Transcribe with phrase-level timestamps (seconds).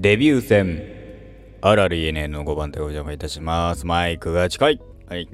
[0.00, 0.80] デビュー戦、
[1.60, 3.84] あらる ENN の5番でお邪魔いたします。
[3.84, 4.80] マイクが近い。
[5.08, 5.28] はい。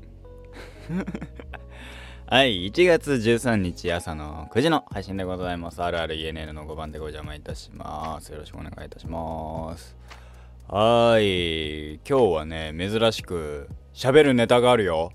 [2.25, 5.83] はい、1月13日朝の9時の配信でございます。
[5.83, 8.33] あるある ENN の5番でお邪魔いたします。
[8.33, 9.95] よろしくお願いいたします。
[10.67, 15.13] はい、今日はね、珍しく喋るネタがあるよ。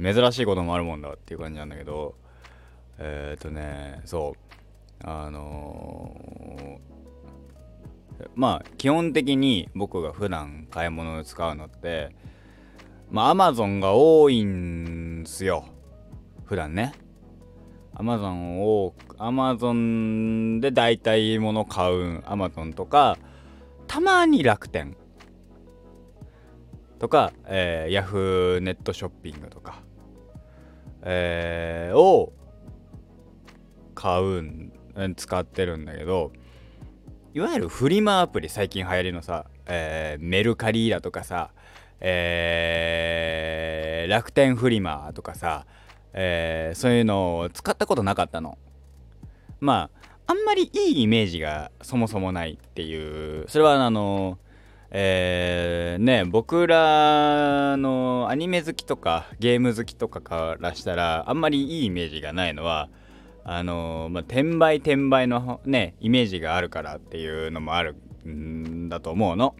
[0.00, 2.14] 珍しいこともあるもんだっていう感じなんだけど、
[3.00, 4.36] えー、っとね、そ
[5.02, 6.99] う、あのー
[8.34, 12.14] まあ基本的に僕が普段買い物で使うのって
[13.10, 15.64] まあアマゾンが多いんすよ。
[16.44, 16.92] 普段ね。
[17.94, 23.18] アマゾンをアマゾンで大体物買うアマゾンとか
[23.86, 24.96] たまに楽天。
[27.00, 29.80] とか、えー、ヤフーネットショッピングとか、
[31.00, 32.34] えー、を
[33.94, 34.72] 買うん
[35.16, 36.30] 使ってるんだけど
[37.32, 41.50] いわゆるフリマアプリ最近流行りのさ、えー、メルカリだとかさ、
[42.00, 45.64] えー、楽天フリマとかさ、
[46.12, 48.58] えー、そういうのを使ったことなかったの。
[49.60, 49.90] ま
[50.26, 54.38] ああんまりいいイメージがそもそもないっていうそれはあの
[54.90, 62.88] えー、ね僕らのアニメ好きとかゲーム好きとかからしたらあんまりいいイメージがないのは
[63.44, 67.96] あのまあ、転売転売のねイメージがあるからっていうのもある
[68.26, 69.54] んだと思うの。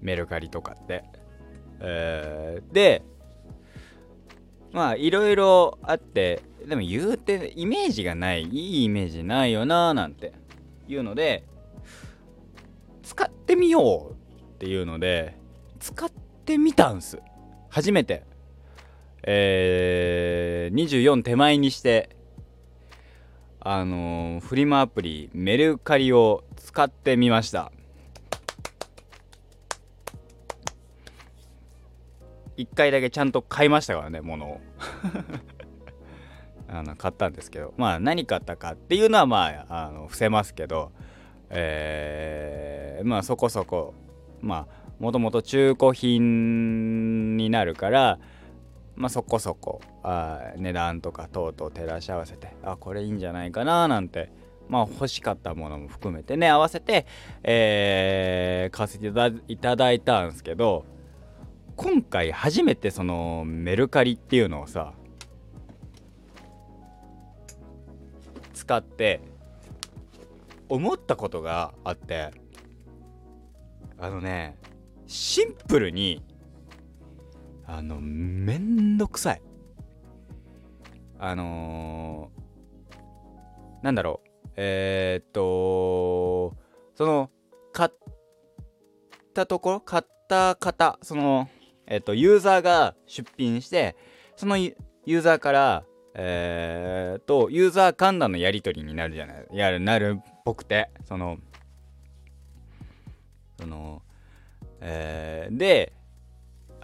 [0.00, 1.02] メルカリとかって、
[1.80, 3.02] えー、で
[4.72, 10.32] まあいろいろあってでも言うてイメージがないいいイメージないよなーなんて
[10.86, 11.44] いうので
[13.02, 15.36] 使ってみようっていうので
[15.78, 16.10] 使っ
[16.44, 17.20] てみたんす。
[17.68, 18.24] 初めて。
[19.26, 22.13] えー、24手前にして
[23.66, 27.72] あの、フリマアプリメルカリを使ってみました。
[32.58, 34.60] 1回だけちゃんと買いましたからね物を。
[36.68, 37.72] あの買ったんですけど。
[37.78, 40.92] まあ何買ったかっていうのはまああの伏せますけど。
[41.48, 43.94] えー、まあそこそこ。
[44.42, 48.18] まあもともと中古品になるから
[48.96, 54.30] まあ、そこそこあ値段とか等々照らし合わせてあこれいいんじゃないかななんて
[54.68, 57.06] まあ欲しかったものも含めてね合わせて、
[57.42, 59.12] えー、買わせて
[59.52, 60.84] いただいたんですけど
[61.76, 64.92] 今回初めてそのメルカリっていうのをさ
[68.52, 69.20] 使って
[70.68, 72.30] 思ったことがあって
[73.98, 74.56] あのね
[75.06, 76.22] シンプルに
[77.66, 79.42] あのめんどくさい。
[81.18, 84.28] あのー、なんだろう。
[84.56, 86.56] えー、っと
[86.94, 87.30] その
[87.72, 87.90] 買っ
[89.34, 91.48] たところ買った方その
[91.86, 93.96] えー、っとユーザーが出品して
[94.36, 95.84] そのユーザーから
[96.16, 101.38] えー、とユーザー間だのやり取りになるじゃないやるなるっぽくてその
[103.58, 104.00] その
[104.80, 105.92] えー、で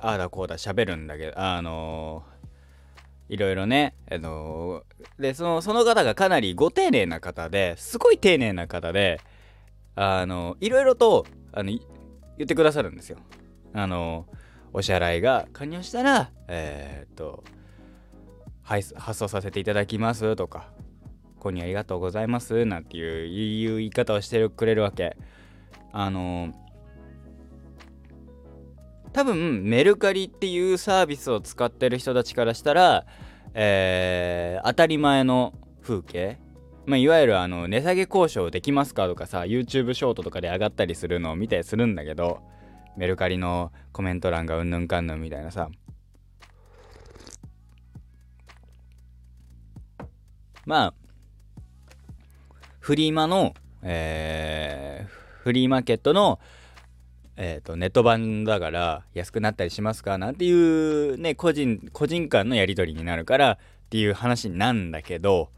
[0.03, 4.83] ああだこうだ喋るんだけどあのー、いろいろねあの、
[5.19, 9.21] でそのその方がかなりご丁寧な方ですごい丁寧な方で
[9.95, 11.81] あのー、いろいろとあの言
[12.45, 13.19] ってくださるんですよ。
[13.73, 14.27] あの
[14.73, 17.45] お支払いが完了したらえっと
[18.63, 20.71] 発送させていただきますとか
[21.41, 25.17] 購入ありがとうございますなんていう言い方をしてくれるわけ。
[25.93, 26.55] あの
[29.13, 33.07] 多分メルカリっていうサービスを使ってる人たちからしたら、
[33.55, 36.39] えー、当たり前の風景、
[36.87, 42.41] まあ、いわゆるあの値下げ交渉できますかとかさ YouTube ショートとかで上がったりするのを見たりするんだけど
[42.97, 45.69] メルカリのコメント欄がうんぬんかんぬんみたいなさ。
[50.67, 50.95] まあ
[52.79, 56.39] フリーマの、えー、フリーマーケットの
[57.43, 63.59] えーと、ネット版だから安くなったりしますかなんていうね個人個人間のやり取りになるからっ
[63.89, 65.49] ていう話なんだけど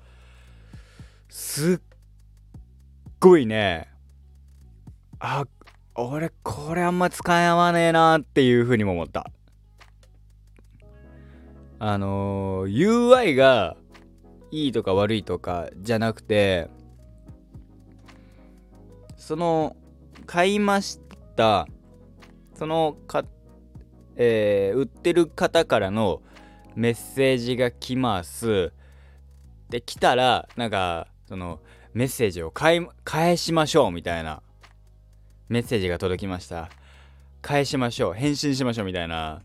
[1.28, 1.80] すっ
[3.18, 3.88] ごいね
[5.18, 5.44] あ
[5.96, 9.26] 俺これあんま使い合わねえなっていうふうにも思った。
[11.80, 13.76] あのー、UI が
[14.52, 16.68] いいとか悪いとかじゃなくて
[19.16, 19.74] その
[20.26, 21.01] 買いました
[21.34, 21.66] た
[22.54, 23.24] そのか、
[24.16, 26.22] えー、売ってる方からの
[26.74, 28.72] メッセージが来ます。
[29.68, 31.60] で来たらなんかその
[31.94, 34.42] メッセージを返しましょうみたいな。
[35.48, 36.70] メッセージが届きました。
[37.42, 39.42] 返しましょう返信しましょうみたいな。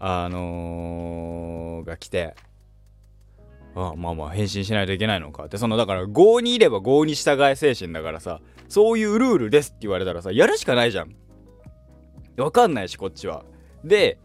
[0.00, 2.34] あのー、が来て。
[3.74, 5.44] あまあまあ返信しないといけないのか。
[5.44, 8.40] ってそのだから5にいれば5に従え精神だからさ。
[8.68, 11.14] そういうルールですって言われたらさやるしかないじゃん。
[12.36, 13.44] わかんないしこっちは。
[13.84, 14.18] で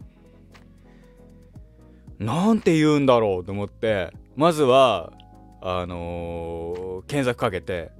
[2.18, 5.12] なんて言うんだろうと思ってまずは
[5.60, 7.90] あのー、検索かけて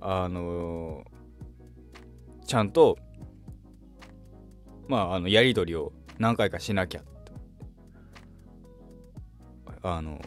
[0.00, 2.96] あのー、ちゃんと
[4.88, 7.02] まああのやり取りを何回かしなきゃ
[9.82, 10.20] あの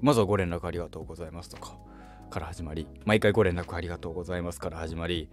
[0.00, 1.85] まずはご連絡ありがとうございますとか。
[2.36, 5.30] から始まり毎回ご連絡ありがとうございますから始まり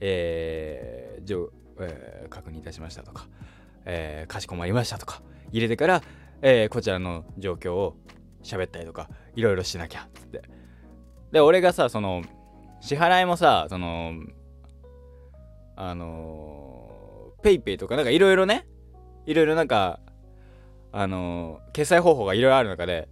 [0.00, 1.50] えー、じょ
[1.80, 3.28] えー、確認いたしましたとか、
[3.84, 5.22] えー、かしこまりましたとか
[5.52, 6.02] 入れてから、
[6.40, 7.96] えー、こちらの状況を
[8.42, 10.42] 喋ったりとかいろいろしなきゃっつって。
[11.32, 12.22] で俺がさその
[12.80, 14.14] 支払いもさその
[15.76, 18.66] あのペイペイとかなんかいろいろね
[19.26, 20.00] いろいろなんか
[20.90, 23.10] あの、決済方法がいろいろある中で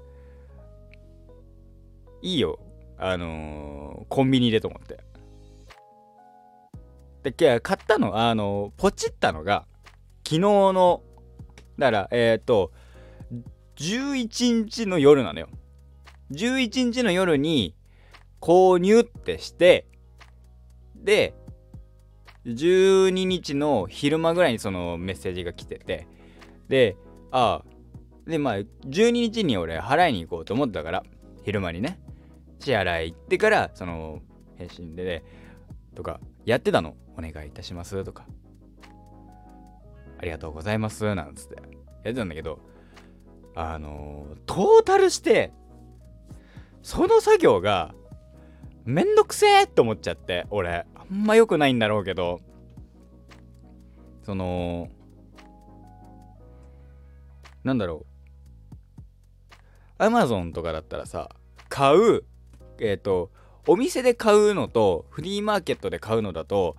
[2.22, 2.58] いいよ。
[2.98, 4.98] あのー、コンビニでと思って。
[7.22, 9.66] で買ったのあの、ポチったのが
[10.25, 11.02] 昨日の
[11.78, 12.72] だからえっ、と
[13.76, 15.48] 11日の夜なのよ。
[16.32, 17.75] 11日の夜に
[18.40, 19.87] 購入ってして
[20.96, 21.34] で
[22.46, 26.06] 12日の昼間ぐらいにそのメッセージが来てて。
[26.69, 26.96] で
[27.31, 31.02] ああでまあ12日に俺払いに行こうと思ったから
[31.44, 32.00] 昼間にね。
[32.58, 34.20] 支払い行ってからその
[34.56, 35.23] 返信でね
[35.94, 36.97] とかやってたの。
[37.19, 38.26] お願いいたしますとか。
[40.19, 41.14] ありがとうございます。
[41.14, 41.56] なんつって。
[41.56, 42.61] やってたんだけど
[43.55, 45.53] あのー、トータルして
[46.82, 47.94] その作業が
[48.85, 50.87] めんどくせえって思っちゃって俺。
[50.94, 52.41] あんま良くないんだろうけど。
[54.23, 54.88] その
[57.64, 58.06] なんだろう。
[59.99, 61.31] アマゾンとかだったらさ
[61.69, 62.25] 買う
[62.81, 63.31] えっ、ー、と
[63.67, 66.76] お店で買うのとフリーマーケットで買うのだと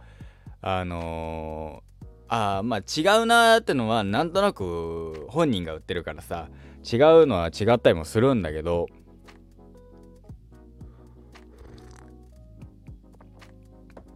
[0.62, 6.50] あのー、あまあ違うなーってのはなんとなく本人が売ってるからさ
[6.84, 8.88] 違うのは違ったりもするんだけど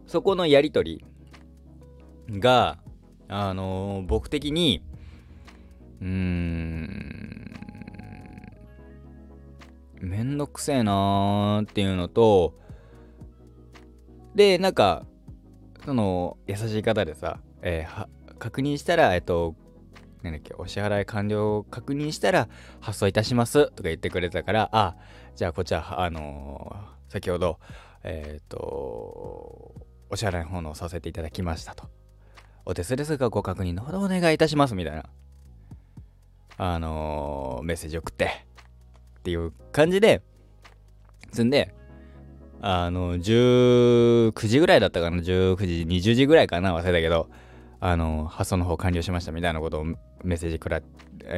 [0.06, 1.02] そこのやり取
[2.28, 2.78] りが
[3.28, 4.82] あのー、僕的に
[6.00, 6.81] うーん
[10.02, 12.54] めんどくせえなーっていうのと
[14.34, 15.04] でなんか
[15.84, 18.06] その優しい方でさ、えー、
[18.38, 19.54] 確認したらえっと
[20.22, 22.48] なんだっけお支払い完了を確認したら
[22.80, 24.96] 発送いたしますとか言ってくれたからあ
[25.34, 27.58] じゃあこっちらあのー、先ほど
[28.04, 28.58] えっ、ー、と
[30.10, 31.88] お支払いの方のさせていただきましたと。
[32.64, 35.04] お手数ですがご確認のほどお願いいたしますみたいな
[36.58, 38.46] あのー、メッセージ送って。
[39.22, 40.20] っていう感じで
[41.30, 41.72] 積んで
[42.60, 47.28] あの19時ぐらいだったかな19時20時ぐらいかな忘れたけど
[47.78, 50.82] あの発送の方完了しましたみたいなことをメッセージくら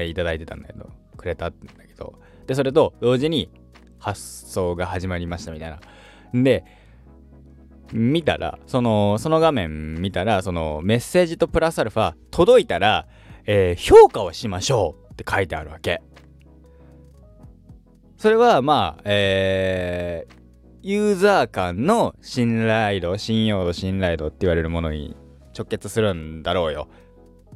[0.03, 2.15] いただいてたんだけどくれたんだけど
[2.47, 3.51] でそれと同時に
[3.99, 5.81] 発送が始まりましたみたいな。
[6.43, 6.65] で
[7.93, 13.07] 見たらそのその画面見たらそのメッセージとプラスアルファ届いたら、
[13.47, 16.03] えー、評価をしましょうって書いてあるわけ。
[18.25, 20.35] それはまあえー、
[20.81, 25.15] ユーザー間の信頼度信用度信頼度って言われるものに
[25.55, 26.89] 直結するんだろうよ。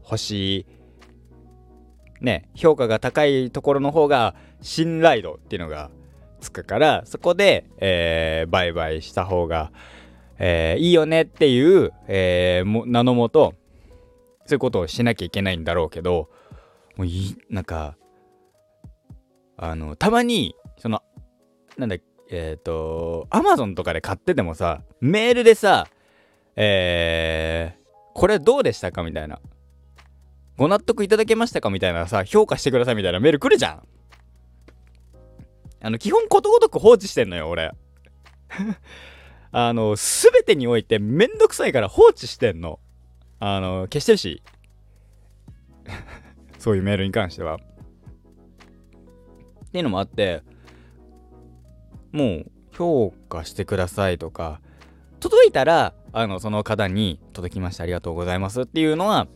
[0.03, 0.67] 星
[2.21, 5.91] ね評価が高いところの方が信頼度っていうのが
[6.43, 9.73] つくからそこで、えー、売買した方が
[10.39, 13.55] えー、いいよねっていう、えー、名のもと
[14.45, 16.29] そういうことをしなきゃいけないんだろうけど
[16.99, 17.97] もういなんか
[19.59, 21.03] あのたまにその
[21.77, 21.97] なんだ
[22.31, 25.87] えっ、ー、とアマゾンとかで買っててもさメールでさ
[26.57, 27.81] えー、
[28.15, 29.41] これどうでしたかみたいな
[30.57, 33.83] ご納得いただけましたかみたいなさ評価してくださいみたいなメール来るじゃん
[35.81, 37.73] あの基本ことごとく放置してんのよ俺
[39.50, 42.81] あの、すべてにおいてめんどくさいから放置してんの。
[43.41, 44.43] あの、消してるし。
[46.59, 47.59] そういうメールに関しては。
[49.69, 50.43] っていうのもあって、
[52.13, 54.61] もう評価してくださいとか、
[55.21, 59.29] 届いたら、あの、その方に届きましたありがとうございますっていうのは、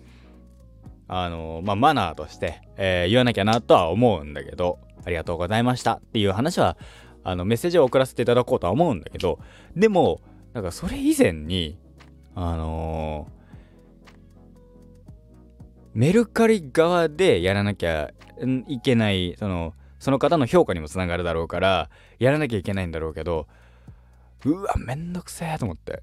[1.09, 6.77] あの、まあ、マナーとして、えー、言わなきゃなとは思うんだけど、ありがとうございましたっていう話は
[7.25, 9.39] あのメッセージを送らせていただこうとは思うんだけど
[9.77, 10.21] でも
[10.53, 11.79] なんかそれ以前に
[12.35, 13.31] あのー、
[15.95, 18.11] メルカリ側でやらなきゃ
[18.69, 23.47] いけないそのその方の評価にもつながるだろうからやらなきゃいけないんだろうけど
[24.45, 26.03] うわめんどくせえと思って。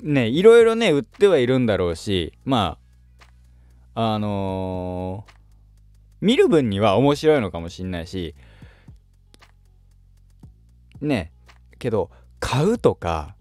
[0.00, 2.78] ねいろいろね売ってはいるんだろうしま
[3.96, 5.32] ああのー、
[6.20, 8.36] 見る分には面白いのかもしんないし
[11.00, 11.32] ね
[11.80, 13.34] けど買うとか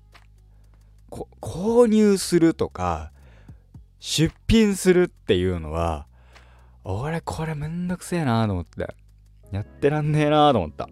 [1.12, 3.12] 購入するとか
[4.00, 6.08] 出品するっていうのは
[6.86, 8.96] 俺これめんどくせえなと思って。
[9.52, 10.90] やってらんねえなと思った。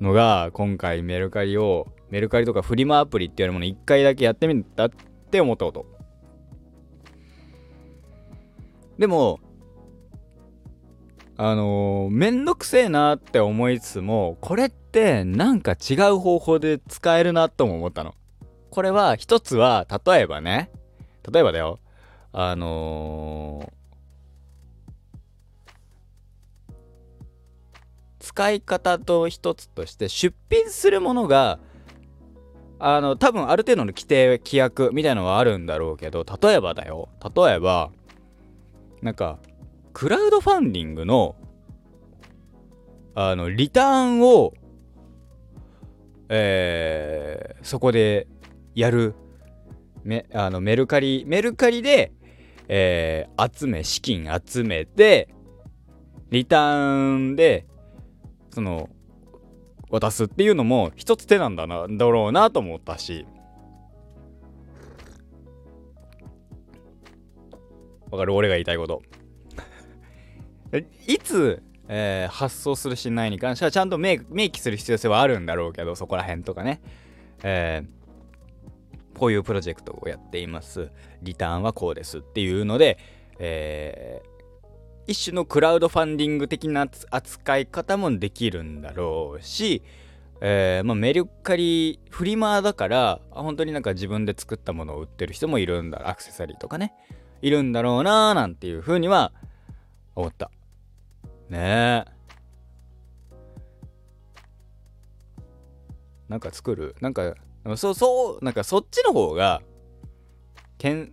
[0.00, 4.90] のが今回メルカリをメルカリとかフリマアプリっていうもの一回だけやってみたっ
[5.30, 5.86] て思ったこと。
[8.98, 9.40] でも
[11.36, 18.14] あのー、めんどくせえなって思いつつもこれってなんか違う方法で使えるなとも思ったの。
[18.70, 20.70] これは一つは例えばね
[21.30, 21.80] 例えばだよ。
[22.32, 23.81] あのー
[28.22, 31.58] 使い方と一つとして出品するものが
[32.78, 37.08] あの多分ある程度の規定規約みたいのはあるんだろうけど例えばだよ。
[37.34, 37.90] 例えば
[39.02, 39.38] なんか
[39.92, 41.36] クラウドファンディングの
[43.14, 44.54] あのリターンを
[46.34, 48.26] えー、そこで
[48.74, 49.14] やる
[50.02, 52.12] めあのメルカリメルカリで、
[52.68, 55.28] えー、集め資金集めて
[56.30, 57.66] リターンで
[58.52, 58.90] その
[59.90, 63.26] 渡すっていうのも一つ手なんだなだろうなと思ったし。
[68.10, 68.34] わかる？
[68.34, 69.02] 俺が言いたいこと。
[71.06, 74.18] いつ、えー、発送するしないに関してはちゃんと明
[74.50, 76.80] 記する必要性はあるんだろうけどそこら辺とかね。
[77.42, 80.90] えー、こういうプロジェクトをやっています。
[81.22, 82.98] リターンはこうですっていうので、
[83.38, 84.31] えー、
[85.06, 89.82] 一種のクラウドファンディング的な扱い方もできるんだろうし、
[90.40, 96.94] えー、まあ、メルカリフリマだから本当になんか自分で作ったものを売ってる人もいるんだアクセサリーとかね。
[97.42, 99.32] いるんだろうなーなんていうふうには
[100.14, 100.50] 思った。
[101.48, 101.58] ね。
[101.58, 102.04] え
[106.28, 106.94] なんか作る？
[107.00, 107.34] なんか
[107.76, 109.60] そうそうなんかそっちの方が
[110.78, 111.12] 建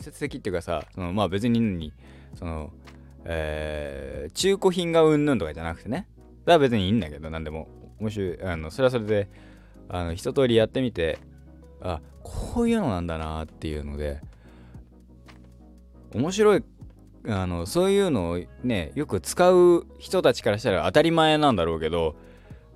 [0.00, 1.92] 設的っていうかさそのまあ別に
[2.34, 2.72] その
[3.24, 6.08] えー、中古品がうんぬんとかじゃなくてね。
[6.44, 7.68] だから別にいいんだけど、なんでも。
[8.00, 9.28] もし、あの、それはそれで、
[9.88, 11.18] あの、一通りやってみて、
[11.80, 14.20] あ、こういうのなんだなっていうので、
[16.14, 16.64] 面白い、
[17.26, 22.16] あの、そういうのをね、よく使う人たちからしたら当たり前なんだろうけど、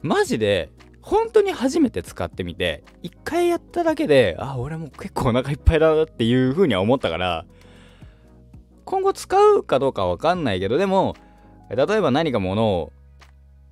[0.02, 0.70] マジで、
[1.00, 7.44] 本当に初めて使ってみて、一回やっただけで、あ、俺も結構お腹いっぱいだなっていう風には思ったから、
[8.92, 11.16] 今後使うかどうかわかんないけどでも
[11.70, 12.92] 例えば何か物を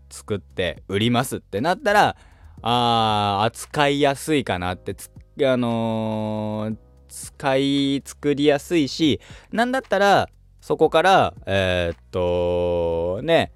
[0.09, 2.17] 作って売りますってなったら
[2.63, 4.97] あー扱いやすいかなって
[5.45, 6.77] あのー、
[7.11, 9.21] 使い作りやすいし
[9.53, 10.31] なんだったら
[10.63, 13.53] そこからえー、っとね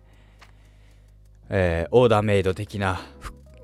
[1.48, 3.00] えー、オーダーメイド的な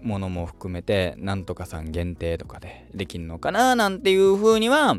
[0.01, 4.97] ものも含めてなんとかさん限定とかでできんのかななんていう風には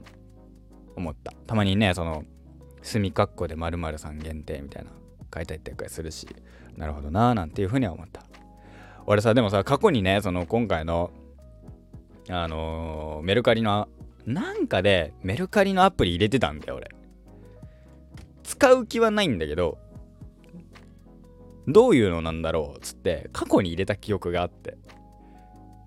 [0.96, 1.31] 思った。
[1.48, 2.25] たまにねその
[2.82, 4.92] 墨括弧で〇〇さん限定みたいな
[5.34, 6.28] 書いたりとかするし
[6.78, 8.24] なるほどなーなんていうふうには思った。
[9.06, 11.12] 俺さでもさ過去にねその今回の
[12.30, 13.90] あのー、メルカリの
[14.26, 16.92] なんかでメルカリのアプリ入れてたんだよ俺。
[18.44, 19.78] 使う気はないんだけど
[21.68, 24.78] どういうのなんだろうっつって過去に入れた記憶があって。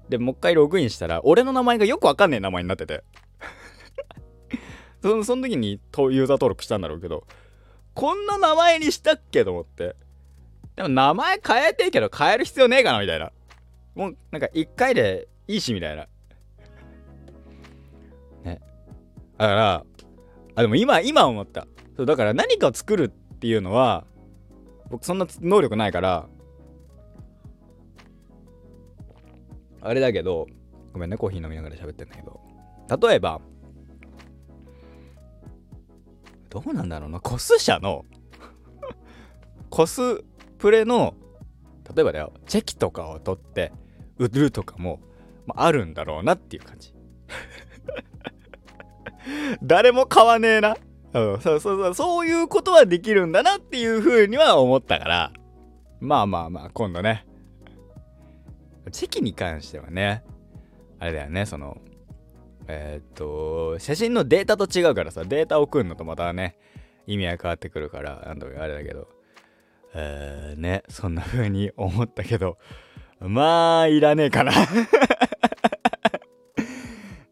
[0.09, 3.05] でもう一回ログインしたら俺の名前がよくわかんねえ名前になってて。
[5.05, 7.27] そその時にユーザー登録したんだろうけど、
[7.93, 9.97] こんな名前にしたっけと思って。
[10.77, 13.31] でも名前変えていいけど変える必要ねえかなみたいな。
[13.95, 16.07] もうなんか一回でいいしみたいな。
[18.45, 18.63] ね。
[19.37, 19.85] だから、
[20.55, 21.67] あ、でも今、今思った。
[21.99, 23.09] そうだから何かを作るっ
[23.39, 24.07] ていうのは、
[24.89, 26.29] 僕そんな能力ないから、
[29.83, 30.47] あれだけど、
[30.95, 32.41] ごめんね、コーヒー飲みながら喋ってんだけど、
[33.07, 33.43] 例えば、
[36.55, 37.19] どうなんだろうな。
[37.19, 38.05] コス社の
[39.71, 40.23] コス
[40.59, 41.15] プレの
[41.93, 43.73] 例えばだよチェキとかを取って
[44.19, 45.01] 売るとかも、
[45.47, 46.95] まあ、るんだろうなっていう感じ。
[49.65, 50.77] 誰も買わねえな、
[51.15, 55.33] うん、そうそうそうそういうことはできるんだなっていうふうには思ったから。
[55.99, 57.27] まあまあまあ今度ね。
[58.93, 60.23] チェキに関してはね
[61.01, 61.79] あれだよねその
[62.67, 66.57] えー、っと写真のデータと違うからさデータ送るのとまたね
[67.07, 69.09] 意味は変わってくるからなんとかあれだけど。
[69.97, 72.59] えー、ねそんな風に思ったけど
[73.21, 74.51] まあいらねえかな。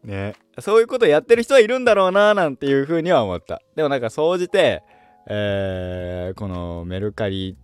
[0.05, 3.61] ねそういうことやってる人はいるんだろうななんていう風には思った。
[3.75, 4.81] でもなんか総じて
[5.25, 7.57] えー、このメルカリ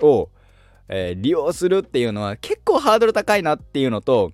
[0.00, 0.30] を、
[0.88, 4.32] えー、利用するっていうのは結構ハードル高いなっていうのと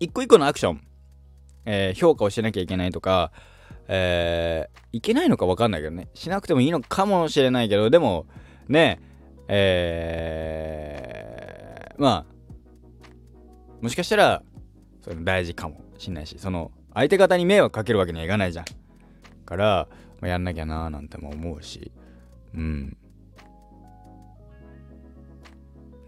[0.00, 0.80] 一個一個のアクション、
[1.66, 3.32] えー、評価をしなきゃいけないとか、
[3.88, 6.08] えー、いけないのか分かんないけどね。
[6.14, 8.26] しなくてもいいのかもしれないけどでも
[8.68, 9.00] ね
[9.48, 12.34] えー、まあ
[13.82, 14.42] もしかしたら
[15.02, 18.64] それ大事かもしんないしその相手方に迷惑かけるわけにはいかないじゃん。
[19.44, 19.88] から
[20.20, 21.92] まあ、やんなきゃなーなんても思うし。
[22.54, 22.96] うん。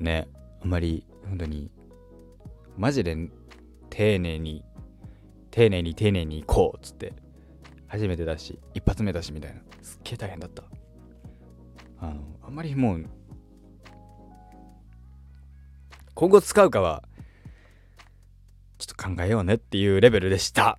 [0.01, 0.29] ね
[0.63, 1.71] あんまり本当に
[2.77, 3.17] マジで
[3.91, 4.65] 丁寧に
[5.57, 7.15] 丁寧に丁寧に行こうっつって
[7.87, 10.65] 初めてだし一発目だしみたいなすっげえ大変だった
[11.99, 13.07] あのあんまりもう
[16.13, 17.05] 今後使うかは
[18.77, 20.79] ちょっと考えようねっていうレベルでした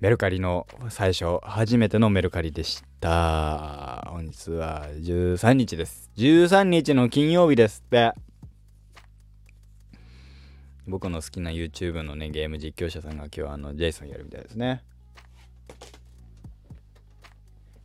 [0.00, 4.08] メルカリの最初、初めてのメルカリでした。
[4.10, 6.10] 本日は13日です。
[6.16, 8.12] 13日の金曜日ですって。
[10.86, 14.82] 僕の好きな YouTube のね、ゲーム実況者さんが今日あの、ジェイソンやるみたいですね。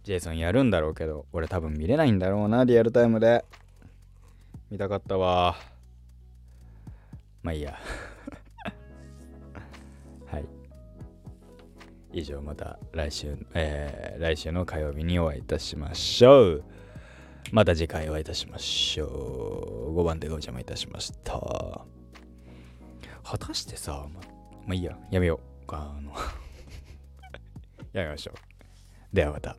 [0.03, 3.45] ジェイソンやるんだろうけど、俺多分見れないんだろうな、リアルタイムで。
[4.71, 5.55] 見たかったわ。
[7.43, 7.77] まあいいや。
[10.27, 10.45] はい
[12.11, 16.63] 以上また来週、えー、来週の火曜日にお会いいたしましょう。
[17.51, 19.97] また次回お会いいたしましょう。
[19.97, 21.96] 5番でお邪魔いたしました。
[23.29, 24.21] 果たしてさ、ま、
[24.65, 25.75] まあいいや、やめよう。
[25.75, 26.13] あの
[27.91, 29.15] やめましょう。
[29.15, 29.57] ではまた。